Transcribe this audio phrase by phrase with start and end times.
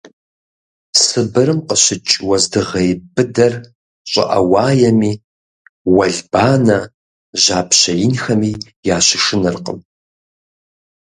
[1.03, 3.53] Сыбырым къыщыкӀ уэздыгъей быдэр
[4.11, 5.13] щӀыӀэ уаеми,
[5.95, 6.79] уэлбанэ,
[7.41, 8.51] жьапщэ инхэми
[8.95, 9.79] ящышынэркъым.